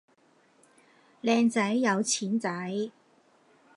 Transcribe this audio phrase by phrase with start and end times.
[1.21, 2.49] 靚仔有錢仔